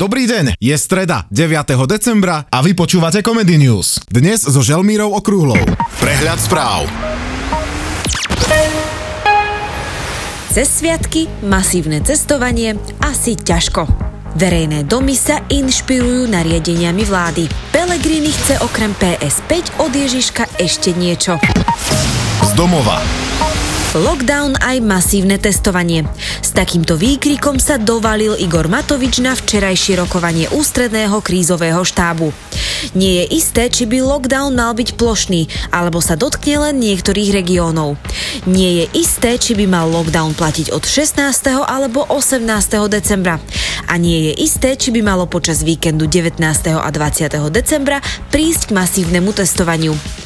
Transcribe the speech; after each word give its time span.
Dobrý 0.00 0.24
deň, 0.24 0.56
je 0.56 0.72
streda 0.80 1.28
9. 1.28 1.76
decembra 1.84 2.48
a 2.48 2.64
vy 2.64 2.72
počúvate 2.72 3.20
Comedy 3.20 3.60
News. 3.60 4.00
Dnes 4.08 4.40
so 4.40 4.64
Želmírou 4.64 5.12
Okrúhlou. 5.12 5.60
Prehľad 6.00 6.40
správ. 6.40 6.88
Cez 10.56 10.72
sviatky, 10.72 11.28
masívne 11.44 12.00
cestovanie, 12.00 12.80
asi 13.04 13.36
ťažko. 13.36 13.84
Verejné 14.40 14.88
domy 14.88 15.12
sa 15.12 15.44
inšpirujú 15.52 16.32
nariadeniami 16.32 17.04
vlády. 17.04 17.44
Pelegrini 17.68 18.32
chce 18.32 18.56
okrem 18.64 18.96
PS5 18.96 19.84
od 19.84 19.92
Ježiška 19.92 20.48
ešte 20.56 20.96
niečo. 20.96 21.36
Z 22.40 22.56
domova. 22.56 23.04
Lockdown 23.90 24.54
aj 24.62 24.86
masívne 24.86 25.34
testovanie. 25.34 26.06
S 26.46 26.54
takýmto 26.54 26.94
výkrikom 26.94 27.58
sa 27.58 27.74
dovalil 27.74 28.38
Igor 28.38 28.70
Matovič 28.70 29.18
na 29.18 29.34
včerajšie 29.34 29.98
rokovanie 29.98 30.46
ústredného 30.46 31.18
krízového 31.18 31.82
štábu. 31.82 32.30
Nie 32.94 33.26
je 33.26 33.42
isté, 33.42 33.66
či 33.66 33.90
by 33.90 33.98
lockdown 33.98 34.54
mal 34.54 34.78
byť 34.78 34.94
plošný, 34.94 35.74
alebo 35.74 35.98
sa 35.98 36.14
dotkne 36.14 36.70
len 36.70 36.78
niektorých 36.78 37.34
regiónov. 37.34 37.98
Nie 38.46 38.86
je 38.86 39.02
isté, 39.02 39.34
či 39.42 39.58
by 39.58 39.66
mal 39.66 39.90
lockdown 39.90 40.38
platiť 40.38 40.70
od 40.70 40.86
16. 40.86 41.18
alebo 41.66 42.06
18. 42.06 42.46
decembra. 42.86 43.42
A 43.90 43.98
nie 43.98 44.30
je 44.30 44.32
isté, 44.38 44.78
či 44.78 44.94
by 44.94 45.02
malo 45.02 45.26
počas 45.26 45.66
víkendu 45.66 46.06
19. 46.06 46.38
a 46.78 46.86
20. 46.94 47.26
decembra 47.50 47.98
prísť 48.30 48.70
k 48.70 48.74
masívnemu 48.78 49.34
testovaniu. 49.34 50.19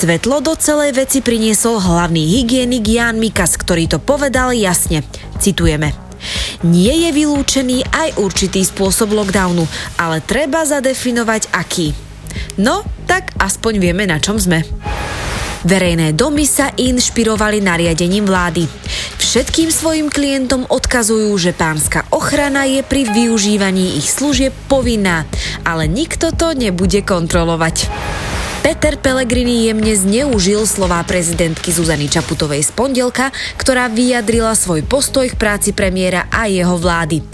Svetlo 0.00 0.40
do 0.40 0.56
celej 0.56 0.96
veci 0.96 1.20
priniesol 1.20 1.76
hlavný 1.76 2.24
hygienik 2.24 2.88
Jan 2.88 3.20
Mikas, 3.20 3.60
ktorý 3.60 3.84
to 3.84 4.00
povedal 4.00 4.48
jasne. 4.48 5.04
Citujeme. 5.36 5.92
Nie 6.64 7.04
je 7.04 7.10
vylúčený 7.12 7.84
aj 7.84 8.16
určitý 8.16 8.64
spôsob 8.64 9.12
lockdownu, 9.12 9.68
ale 10.00 10.24
treba 10.24 10.64
zadefinovať 10.64 11.52
aký. 11.52 11.92
No, 12.56 12.80
tak 13.04 13.36
aspoň 13.36 13.76
vieme, 13.76 14.08
na 14.08 14.16
čom 14.16 14.40
sme. 14.40 14.64
Verejné 15.68 16.16
domy 16.16 16.48
sa 16.48 16.72
inšpirovali 16.72 17.60
nariadením 17.60 18.24
vlády. 18.24 18.64
Všetkým 19.20 19.68
svojim 19.68 20.08
klientom 20.08 20.64
odkazujú, 20.64 21.28
že 21.36 21.52
pánska 21.52 22.08
ochrana 22.08 22.64
je 22.64 22.80
pri 22.80 23.04
využívaní 23.04 24.00
ich 24.00 24.08
služieb 24.08 24.56
povinná, 24.64 25.28
ale 25.60 25.84
nikto 25.84 26.32
to 26.32 26.56
nebude 26.56 27.04
kontrolovať. 27.04 27.92
Peter 28.60 28.92
Pellegrini 29.00 29.72
jemne 29.72 29.96
zneužil 29.96 30.68
slová 30.68 31.00
prezidentky 31.08 31.72
Zuzany 31.72 32.12
Čaputovej 32.12 32.68
z 32.68 32.70
pondelka, 32.76 33.32
ktorá 33.56 33.88
vyjadrila 33.88 34.52
svoj 34.52 34.84
postoj 34.84 35.24
k 35.32 35.40
práci 35.40 35.72
premiéra 35.72 36.28
a 36.28 36.44
jeho 36.44 36.76
vlády. 36.76 37.24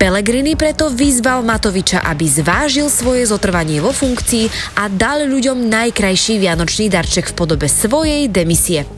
Pellegrini 0.00 0.56
preto 0.56 0.88
vyzval 0.88 1.44
Matoviča, 1.44 2.00
aby 2.00 2.24
zvážil 2.24 2.88
svoje 2.88 3.28
zotrvanie 3.28 3.84
vo 3.84 3.92
funkcii 3.92 4.48
a 4.80 4.88
dal 4.88 5.28
ľuďom 5.28 5.68
najkrajší 5.68 6.40
vianočný 6.40 6.88
darček 6.88 7.28
v 7.28 7.36
podobe 7.36 7.68
svojej 7.68 8.24
demisie. 8.32 8.88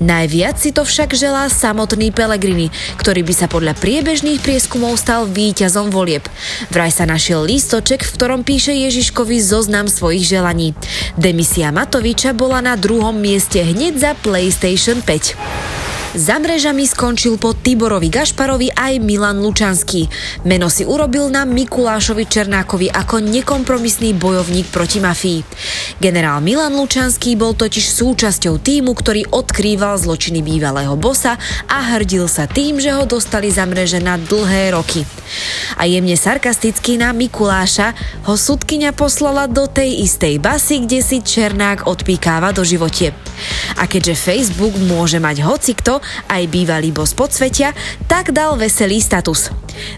Najviac 0.00 0.56
si 0.56 0.72
to 0.72 0.88
však 0.88 1.12
želá 1.12 1.52
samotný 1.52 2.16
Pellegrini, 2.16 2.72
ktorý 2.96 3.28
by 3.28 3.34
sa 3.36 3.44
podľa 3.44 3.76
priebežných 3.76 4.40
prieskumov 4.40 4.96
stal 4.96 5.28
víťazom 5.28 5.92
volieb. 5.92 6.24
Vraj 6.72 6.96
sa 6.96 7.04
našiel 7.04 7.44
lístoček, 7.44 8.00
v 8.00 8.14
ktorom 8.16 8.40
píše 8.40 8.72
Ježiškovi 8.72 9.44
zoznam 9.44 9.84
svojich 9.84 10.24
želaní. 10.24 10.72
Demisia 11.20 11.68
Matoviča 11.76 12.32
bola 12.32 12.64
na 12.64 12.72
druhom 12.80 13.12
mieste 13.20 13.60
hneď 13.60 14.00
za 14.00 14.12
PlayStation 14.24 15.04
5. 15.04 15.77
Za 16.16 16.40
mrežami 16.40 16.88
skončil 16.88 17.36
po 17.36 17.52
Tiborovi 17.52 18.08
Gašparovi 18.08 18.72
aj 18.72 18.96
Milan 18.96 19.44
Lučanský. 19.44 20.08
Meno 20.48 20.72
si 20.72 20.88
urobil 20.88 21.28
na 21.28 21.44
Mikulášovi 21.44 22.24
Černákovi 22.24 22.88
ako 22.88 23.20
nekompromisný 23.28 24.16
bojovník 24.16 24.72
proti 24.72 25.04
mafii. 25.04 25.44
Generál 26.00 26.40
Milan 26.40 26.72
Lučanský 26.80 27.36
bol 27.36 27.52
totiž 27.52 27.92
súčasťou 27.92 28.56
týmu, 28.56 28.96
ktorý 28.96 29.28
odkrýval 29.28 30.00
zločiny 30.00 30.40
bývalého 30.40 30.96
bosa 30.96 31.36
a 31.68 31.76
hrdil 31.92 32.24
sa 32.24 32.48
tým, 32.48 32.80
že 32.80 32.88
ho 32.96 33.04
dostali 33.04 33.52
za 33.52 33.68
mreže 33.68 34.00
na 34.00 34.16
dlhé 34.16 34.72
roky. 34.72 35.04
A 35.76 35.84
jemne 35.84 36.16
sarkasticky 36.16 36.96
na 36.96 37.12
Mikuláša 37.12 37.92
ho 38.24 38.32
sudkyňa 38.32 38.96
poslala 38.96 39.44
do 39.44 39.68
tej 39.68 40.08
istej 40.08 40.40
basy, 40.40 40.88
kde 40.88 41.04
si 41.04 41.20
Černák 41.20 41.84
odpíkáva 41.84 42.56
do 42.56 42.64
životie. 42.64 43.12
A 43.76 43.84
keďže 43.84 44.16
Facebook 44.18 44.74
môže 44.88 45.20
mať 45.20 45.44
hocikto, 45.44 45.97
aj 46.28 46.42
bývalý 46.48 46.90
bos 46.90 47.12
podsvetia, 47.12 47.76
tak 48.10 48.32
dal 48.32 48.56
veselý 48.56 48.98
status. 48.98 49.50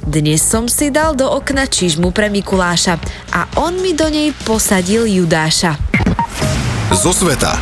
Dnes 0.05 0.45
som 0.45 0.69
si 0.69 0.93
dal 0.93 1.17
do 1.17 1.25
okna 1.25 1.65
čižmu 1.65 2.13
pre 2.13 2.29
Mikuláša 2.29 3.01
a 3.33 3.49
on 3.57 3.81
mi 3.81 3.97
do 3.97 4.09
nej 4.09 4.35
posadil 4.45 5.09
Judáša. 5.09 5.77
Zo 6.91 7.15
sveta. 7.15 7.55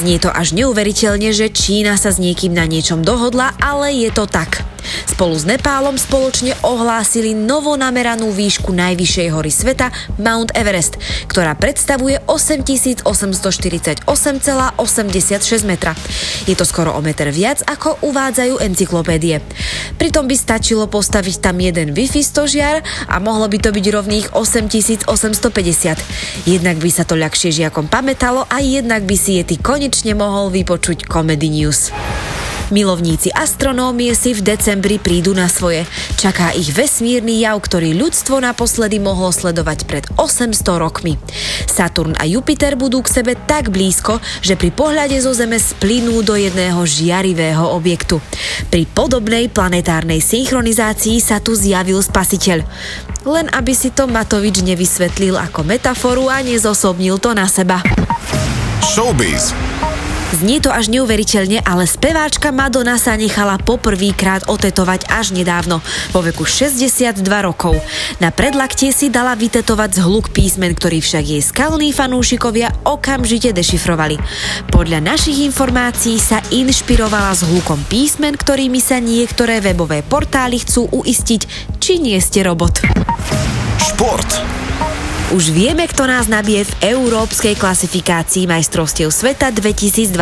Znie 0.00 0.20
to 0.20 0.28
až 0.28 0.52
neuveriteľne, 0.52 1.32
že 1.32 1.48
Čína 1.48 1.96
sa 1.96 2.12
s 2.12 2.20
niekým 2.20 2.52
na 2.52 2.68
niečom 2.68 3.00
dohodla, 3.00 3.56
ale 3.56 3.96
je 3.96 4.12
to 4.12 4.28
tak. 4.28 4.62
Spolu 5.06 5.38
s 5.38 5.46
Nepálom 5.46 5.94
spoločne 5.94 6.58
ohlásili 6.66 7.30
novonameranú 7.30 8.34
výšku 8.34 8.74
najvyššej 8.74 9.28
hory 9.30 9.54
sveta 9.54 9.94
Mount 10.18 10.50
Everest, 10.52 10.98
ktorá 11.30 11.54
predstavuje 11.54 12.18
8848,86 12.26 14.10
metra. 15.62 15.94
Je 16.50 16.58
to 16.58 16.66
skoro 16.66 16.90
o 16.90 17.00
meter 17.00 17.30
viac, 17.30 17.62
ako 17.70 18.02
uvádzajú 18.02 18.58
encyklopédie. 18.66 19.38
Pritom 19.94 20.26
by 20.26 20.34
stačilo 20.34 20.90
postaviť 20.90 21.38
tam 21.38 21.62
jeden 21.62 21.94
Wi-Fi 21.94 22.26
stožiar 22.26 22.82
a 23.06 23.16
mohlo 23.22 23.46
by 23.46 23.62
to 23.62 23.70
byť 23.70 23.86
rovných 23.86 24.26
8850. 24.34 25.06
Jednak 26.50 26.76
by 26.82 26.90
sa 26.90 27.06
to 27.06 27.14
ľahšie 27.14 27.54
žiakom 27.54 27.86
pamätalo 27.86 28.44
a 28.50 28.58
jednak 28.58 29.06
by 29.06 29.14
si 29.14 29.38
je 29.38 29.54
ty 29.54 29.56
konečne 29.56 30.18
mohol 30.18 30.50
vypočuť 30.50 31.06
Comedy 31.06 31.48
News. 31.48 31.94
Milovníci 32.66 33.30
astronómie 33.30 34.10
si 34.18 34.34
v 34.34 34.42
decembri 34.42 34.98
prídu 34.98 35.30
na 35.38 35.46
svoje. 35.46 35.86
Čaká 36.18 36.50
ich 36.50 36.74
vesmírny 36.74 37.46
jav, 37.46 37.62
ktorý 37.62 37.94
ľudstvo 37.94 38.42
naposledy 38.42 38.98
mohlo 38.98 39.30
sledovať 39.30 39.78
pred 39.86 40.04
800 40.18 40.66
rokmi. 40.74 41.14
Saturn 41.70 42.18
a 42.18 42.26
Jupiter 42.26 42.74
budú 42.74 43.06
k 43.06 43.22
sebe 43.22 43.32
tak 43.38 43.70
blízko, 43.70 44.18
že 44.42 44.58
pri 44.58 44.74
pohľade 44.74 45.14
zo 45.22 45.30
Zeme 45.30 45.62
splynú 45.62 46.26
do 46.26 46.34
jedného 46.34 46.82
žiarivého 46.82 47.70
objektu. 47.70 48.18
Pri 48.66 48.82
podobnej 48.90 49.46
planetárnej 49.46 50.18
synchronizácii 50.18 51.22
sa 51.22 51.38
tu 51.38 51.54
zjavil 51.54 52.02
spasiteľ. 52.02 52.66
Len 53.30 53.46
aby 53.54 53.78
si 53.78 53.94
to 53.94 54.10
Matovič 54.10 54.66
nevysvetlil 54.66 55.38
ako 55.38 55.62
metaforu 55.62 56.26
a 56.26 56.42
nezosobnil 56.42 57.22
to 57.22 57.30
na 57.30 57.46
seba. 57.46 57.78
Showbiz. 58.82 59.65
Znie 60.34 60.58
to 60.58 60.74
až 60.74 60.90
neuveriteľne, 60.90 61.62
ale 61.62 61.86
speváčka 61.86 62.50
Madonna 62.50 62.98
sa 62.98 63.14
nechala 63.14 63.62
poprvýkrát 63.62 64.50
otetovať 64.50 65.06
až 65.06 65.30
nedávno, 65.30 65.78
vo 66.10 66.20
veku 66.20 66.42
62 66.42 67.22
rokov. 67.46 67.78
Na 68.18 68.34
predlaktie 68.34 68.90
si 68.90 69.06
dala 69.06 69.38
vytetovať 69.38 70.02
zhluk 70.02 70.34
písmen, 70.34 70.74
ktorý 70.74 70.98
však 70.98 71.24
jej 71.30 71.38
skalní 71.38 71.94
fanúšikovia 71.94 72.74
okamžite 72.82 73.54
dešifrovali. 73.54 74.18
Podľa 74.74 74.98
našich 74.98 75.46
informácií 75.46 76.18
sa 76.18 76.42
inšpirovala 76.50 77.30
zhlukom 77.38 77.78
písmen, 77.86 78.34
ktorými 78.34 78.82
sa 78.82 78.98
niektoré 78.98 79.62
webové 79.62 80.02
portály 80.02 80.58
chcú 80.58 80.90
uistiť, 80.90 81.70
či 81.78 82.02
nie 82.02 82.18
ste 82.18 82.42
robot. 82.42 82.82
Šport. 83.78 84.65
Už 85.34 85.50
vieme, 85.50 85.90
kto 85.90 86.06
nás 86.06 86.30
nabije 86.30 86.70
v 86.70 86.94
európskej 86.94 87.58
klasifikácii 87.58 88.46
majstrovstiev 88.46 89.10
sveta 89.10 89.50
2022. 89.50 90.14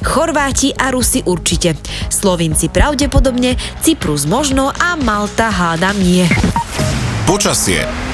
Chorváti 0.00 0.72
a 0.72 0.88
Rusi 0.88 1.20
určite. 1.28 1.76
Slovinci 2.08 2.72
pravdepodobne, 2.72 3.60
Cyprus 3.84 4.24
možno 4.24 4.72
a 4.72 4.96
Malta 4.96 5.52
hádam 5.52 6.00
nie. 6.00 6.24
Počasie. 7.28 8.07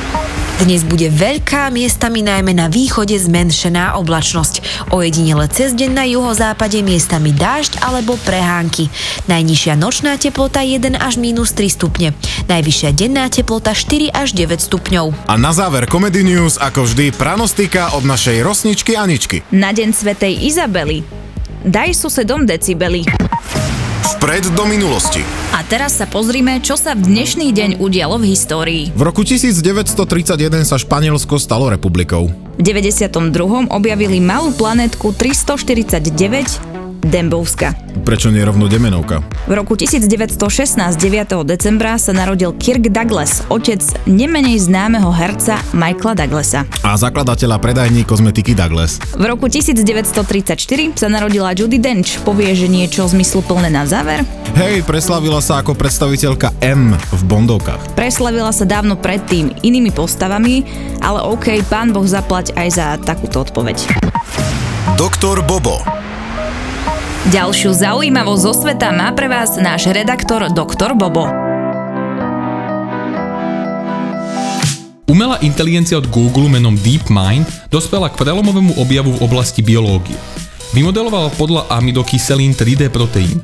Dnes 0.55 0.87
bude 0.87 1.11
veľká 1.11 1.67
miestami 1.75 2.23
najmä 2.23 2.55
na 2.55 2.71
východe 2.71 3.19
zmenšená 3.19 3.99
oblačnosť. 3.99 4.87
Ojedinele 4.95 5.51
cez 5.51 5.75
deň 5.75 5.91
na 5.91 6.07
juhozápade 6.07 6.79
miestami 6.79 7.35
dážď 7.35 7.83
alebo 7.83 8.15
prehánky. 8.23 8.87
Najnižšia 9.27 9.75
nočná 9.75 10.15
teplota 10.15 10.63
1 10.63 10.95
až 10.95 11.19
minus 11.19 11.51
3 11.59 11.75
stupne. 11.75 12.15
Najvyššia 12.47 12.91
denná 12.95 13.27
teplota 13.35 13.75
4 13.75 14.15
až 14.15 14.31
9 14.31 14.63
stupňov. 14.63 15.27
A 15.27 15.35
na 15.35 15.51
záver 15.51 15.91
Comedy 15.91 16.23
News 16.23 16.55
ako 16.63 16.87
vždy 16.87 17.11
pranostika 17.19 17.91
od 17.99 18.07
našej 18.07 18.39
rosničky 18.47 18.95
Aničky. 18.95 19.43
Na 19.51 19.75
deň 19.75 19.91
svetej 19.91 20.39
Izabely. 20.39 21.03
Daj 21.67 21.99
susedom 21.99 22.47
decibely. 22.47 23.03
Vpred 24.25 24.57
do 24.57 24.65
minulosti. 24.65 25.21
A 25.53 25.61
teraz 25.69 26.01
sa 26.01 26.09
pozrime, 26.09 26.57
čo 26.65 26.81
sa 26.81 26.97
v 26.97 27.13
dnešný 27.13 27.53
deň 27.53 27.71
udialo 27.77 28.17
v 28.17 28.33
histórii. 28.33 28.89
V 28.97 29.03
roku 29.05 29.21
1931 29.21 30.65
sa 30.65 30.81
Španielsko 30.81 31.37
stalo 31.37 31.69
republikou. 31.69 32.33
V 32.57 32.63
92. 32.65 33.21
objavili 33.69 34.25
malú 34.25 34.57
planetku 34.57 35.13
349 35.13 36.74
Dembovska. 37.05 37.77
Prečo 38.05 38.33
nie 38.33 38.41
rovno 38.45 38.69
Demenovka? 38.69 39.21
V 39.45 39.53
roku 39.53 39.77
1916 39.77 40.37
9. 40.97 41.45
decembra 41.45 42.01
sa 42.01 42.17
narodil 42.17 42.53
Kirk 42.57 42.89
Douglas, 42.89 43.45
otec 43.53 43.81
nemenej 44.09 44.61
známeho 44.65 45.09
herca 45.13 45.61
Michaela 45.77 46.25
Douglasa. 46.25 46.65
A 46.81 46.97
zakladateľa 46.97 47.61
predajní 47.61 48.03
kozmetiky 48.09 48.53
Douglas. 48.53 49.01
V 49.15 49.25
roku 49.25 49.49
1934 49.49 50.97
sa 50.97 51.07
narodila 51.13 51.53
Judy 51.53 51.77
Dench. 51.77 52.21
Povieš 52.25 52.67
niečo 52.69 53.05
zmysluplné 53.09 53.69
na 53.69 53.85
záver? 53.85 54.25
Hej, 54.57 54.83
preslavila 54.89 55.45
sa 55.45 55.61
ako 55.61 55.77
predstaviteľka 55.77 56.57
M 56.65 56.95
v 56.97 57.23
Bondovkách. 57.29 57.97
Preslavila 57.99 58.51
sa 58.51 58.65
dávno 58.65 58.97
predtým 58.97 59.51
inými 59.65 59.93
postavami, 59.93 60.65
ale 61.05 61.21
OK, 61.25 61.63
pán 61.69 61.93
Boh 61.93 62.07
zaplať 62.07 62.57
aj 62.57 62.69
za 62.73 62.87
takúto 63.03 63.45
odpoveď. 63.45 63.85
Doktor 64.95 65.43
Bobo. 65.43 65.94
Ďalšiu 67.25 67.73
zaujímavosť 67.73 68.43
zo 68.45 68.53
sveta 68.53 68.93
má 68.93 69.09
pre 69.17 69.33
vás 69.33 69.57
náš 69.57 69.89
redaktor 69.89 70.45
Dr. 70.53 70.93
Bobo. 70.93 71.25
Umelá 75.09 75.41
inteligencia 75.41 75.97
od 75.97 76.05
Google 76.13 76.53
menom 76.53 76.77
DeepMind 76.77 77.49
dospela 77.73 78.13
k 78.13 78.21
prelomovému 78.21 78.77
objavu 78.77 79.17
v 79.17 79.25
oblasti 79.25 79.65
biológie. 79.65 80.21
Vymodelovala 80.77 81.33
podľa 81.33 81.65
aminokyselín 81.73 82.53
3D 82.53 82.93
proteín. 82.93 83.41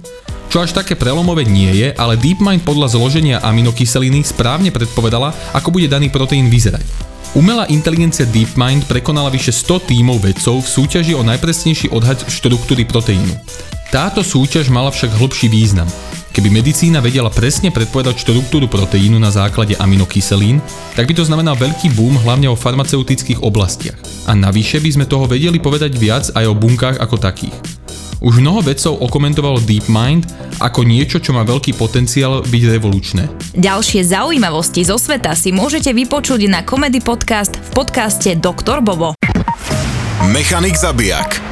Čo 0.52 0.60
až 0.60 0.76
také 0.76 0.92
prelomové 0.92 1.48
nie 1.48 1.72
je, 1.72 1.88
ale 1.96 2.20
DeepMind 2.20 2.60
podľa 2.60 2.92
zloženia 2.92 3.40
aminokyseliny 3.40 4.20
správne 4.28 4.68
predpovedala, 4.76 5.32
ako 5.56 5.72
bude 5.72 5.88
daný 5.88 6.12
proteín 6.12 6.52
vyzerať. 6.52 7.09
Umelá 7.30 7.62
inteligencia 7.70 8.26
DeepMind 8.26 8.90
prekonala 8.90 9.30
vyše 9.30 9.54
100 9.54 9.86
tímov 9.86 10.18
vedcov 10.18 10.66
v 10.66 10.66
súťaži 10.66 11.14
o 11.14 11.22
najpresnejší 11.22 11.94
odhad 11.94 12.18
štruktúry 12.26 12.82
proteínu. 12.82 13.38
Táto 13.94 14.26
súťaž 14.26 14.66
mala 14.66 14.90
však 14.90 15.14
hĺbší 15.14 15.46
význam. 15.46 15.86
Keby 16.34 16.50
medicína 16.50 16.98
vedela 16.98 17.30
presne 17.30 17.70
predpovedať 17.70 18.26
štruktúru 18.26 18.66
proteínu 18.66 19.22
na 19.22 19.30
základe 19.30 19.78
aminokyselín, 19.78 20.58
tak 20.98 21.06
by 21.06 21.14
to 21.14 21.22
znamenal 21.22 21.54
veľký 21.54 21.94
boom 21.94 22.18
hlavne 22.18 22.50
o 22.50 22.58
farmaceutických 22.58 23.46
oblastiach. 23.46 23.98
A 24.26 24.34
navyše 24.34 24.82
by 24.82 24.90
sme 24.90 25.06
toho 25.06 25.30
vedeli 25.30 25.62
povedať 25.62 25.94
viac 25.94 26.34
aj 26.34 26.50
o 26.50 26.58
bunkách 26.58 26.98
ako 26.98 27.14
takých. 27.14 27.54
Už 28.20 28.44
mnoho 28.44 28.60
vedcov 28.60 29.00
okomentovalo 29.00 29.64
DeepMind 29.64 30.28
ako 30.60 30.84
niečo, 30.84 31.24
čo 31.24 31.32
má 31.32 31.40
veľký 31.40 31.72
potenciál 31.72 32.44
byť 32.44 32.62
revolučné. 32.68 33.24
Ďalšie 33.56 34.04
zaujímavosti 34.04 34.84
zo 34.84 35.00
sveta 35.00 35.32
si 35.32 35.56
môžete 35.56 35.96
vypočuť 35.96 36.44
na 36.52 36.60
Comedy 36.60 37.00
Podcast 37.00 37.56
v 37.56 37.70
podcaste 37.80 38.36
Dr. 38.36 38.84
Bobo. 38.84 39.16
Mechanik 40.28 40.76
zabijak. 40.76 41.49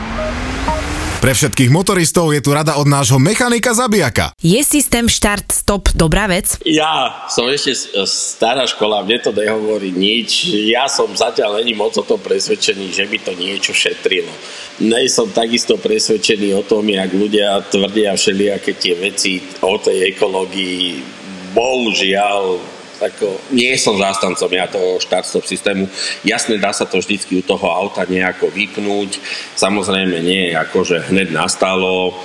Pre 1.19 1.35
všetkých 1.35 1.75
motoristov 1.75 2.31
je 2.31 2.38
tu 2.38 2.55
rada 2.55 2.79
od 2.79 2.87
nášho 2.87 3.19
mechanika 3.19 3.75
zabijaka. 3.75 4.38
Je 4.38 4.62
systém 4.62 5.03
štart-stop 5.03 5.91
dobrá 5.91 6.31
vec? 6.31 6.62
Ja 6.62 7.26
som 7.26 7.50
ešte 7.50 7.75
s- 7.75 7.91
stará 8.06 8.62
škola, 8.65 9.03
mne 9.03 9.19
to 9.19 9.35
nehovorí 9.35 9.91
nič. 9.91 10.47
Ja 10.70 10.87
som 10.87 11.11
zatiaľ 11.11 11.59
není 11.59 11.75
moc 11.75 11.99
o 11.99 12.06
tom 12.06 12.23
presvedčený, 12.23 12.94
že 12.94 13.11
by 13.11 13.19
to 13.19 13.32
niečo 13.35 13.75
šetrilo. 13.75 14.31
Nej 14.79 15.11
som 15.11 15.26
takisto 15.26 15.75
presvedčený 15.75 16.55
o 16.55 16.62
tom, 16.62 16.87
jak 16.87 17.11
ľudia 17.11 17.67
tvrdia 17.67 18.15
všelijaké 18.15 18.79
tie 18.79 18.94
veci 18.94 19.43
o 19.59 19.75
tej 19.75 20.15
ekológii. 20.15 21.03
Bohužiaľ, 21.50 22.62
ako, 22.98 23.54
nie 23.54 23.74
som 23.78 23.94
zástancom 23.94 24.50
ja 24.50 24.66
toho 24.66 24.98
štart-stop 24.98 25.46
systému. 25.46 25.86
Jasne, 26.26 26.58
dá 26.58 26.74
sa 26.74 26.84
to 26.84 26.98
vždycky 26.98 27.38
u 27.38 27.42
toho 27.42 27.70
auta 27.70 28.02
nejako 28.04 28.50
vypnúť. 28.50 29.22
Samozrejme 29.54 30.18
nie 30.22 30.50
ako, 30.54 30.82
že 30.82 31.06
hneď 31.06 31.30
nastalo, 31.30 32.18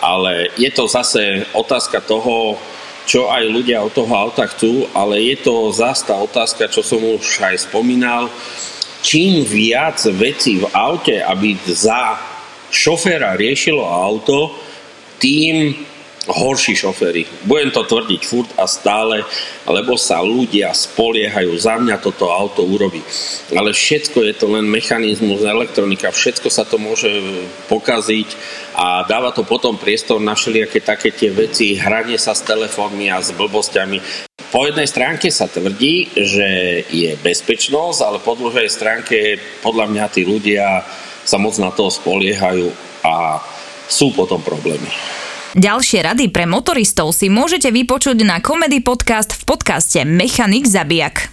ale 0.00 0.52
je 0.56 0.68
to 0.72 0.88
zase 0.88 1.44
otázka 1.52 2.00
toho, 2.04 2.56
čo 3.04 3.28
aj 3.28 3.44
ľudia 3.44 3.84
od 3.84 3.92
toho 3.92 4.12
auta 4.16 4.48
chcú, 4.48 4.88
ale 4.96 5.20
je 5.20 5.36
to 5.44 5.68
zase 5.76 6.08
tá 6.08 6.16
otázka, 6.16 6.72
čo 6.72 6.80
som 6.80 7.04
už 7.04 7.40
aj 7.44 7.68
spomínal, 7.68 8.32
čím 9.04 9.44
viac 9.44 10.00
vecí 10.16 10.56
v 10.56 10.68
aute, 10.72 11.20
aby 11.20 11.52
za 11.68 12.16
šoféra 12.72 13.36
riešilo 13.36 13.84
auto, 13.84 14.56
tým 15.20 15.76
horší 16.28 16.72
šoféry. 16.76 17.44
Budem 17.44 17.68
to 17.68 17.84
tvrdiť 17.84 18.20
furt 18.24 18.50
a 18.56 18.64
stále, 18.64 19.24
lebo 19.68 20.00
sa 20.00 20.24
ľudia 20.24 20.72
spoliehajú, 20.72 21.52
za 21.60 21.76
mňa 21.76 22.00
toto 22.00 22.32
auto 22.32 22.64
urobí. 22.64 23.04
Ale 23.52 23.76
všetko 23.76 24.24
je 24.24 24.34
to 24.34 24.46
len 24.48 24.64
mechanizmus, 24.64 25.44
elektronika, 25.44 26.08
všetko 26.08 26.48
sa 26.48 26.64
to 26.64 26.80
môže 26.80 27.08
pokaziť 27.68 28.28
a 28.76 29.04
dáva 29.04 29.36
to 29.36 29.44
potom 29.44 29.76
priestor 29.76 30.16
na 30.18 30.32
všelijaké 30.32 30.80
také 30.80 31.12
tie 31.12 31.28
veci, 31.28 31.76
hranie 31.76 32.16
sa 32.16 32.32
s 32.32 32.46
telefónmi 32.46 33.12
a 33.12 33.20
s 33.20 33.32
blbosťami. 33.36 34.00
Po 34.54 34.64
jednej 34.64 34.86
stránke 34.86 35.34
sa 35.34 35.50
tvrdí, 35.50 36.14
že 36.14 36.48
je 36.86 37.10
bezpečnosť, 37.18 38.00
ale 38.06 38.18
po 38.22 38.38
druhej 38.38 38.70
stránke 38.70 39.36
podľa 39.60 39.90
mňa 39.90 40.04
tí 40.14 40.22
ľudia 40.22 40.86
sa 41.26 41.42
moc 41.42 41.58
na 41.58 41.74
to 41.74 41.90
spoliehajú 41.90 42.70
a 43.02 43.42
sú 43.90 44.14
potom 44.14 44.38
problémy. 44.40 44.88
Ďalšie 45.54 46.02
rady 46.02 46.34
pre 46.34 46.50
motoristov 46.50 47.14
si 47.14 47.30
môžete 47.30 47.70
vypočuť 47.70 48.26
na 48.26 48.42
Comedy 48.42 48.82
Podcast 48.82 49.38
v 49.38 49.54
podcaste 49.54 50.02
Mechanik 50.02 50.66
zabijak. 50.66 51.22